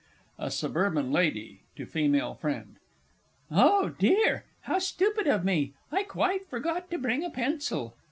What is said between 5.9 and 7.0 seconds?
I quite forgot to